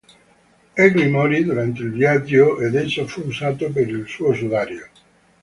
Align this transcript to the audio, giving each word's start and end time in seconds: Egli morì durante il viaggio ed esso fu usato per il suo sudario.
Egli 0.73 1.05
morì 1.11 1.43
durante 1.43 1.83
il 1.83 1.91
viaggio 1.91 2.59
ed 2.59 2.73
esso 2.73 3.05
fu 3.05 3.21
usato 3.27 3.69
per 3.69 3.87
il 3.87 4.07
suo 4.07 4.33
sudario. 4.33 4.87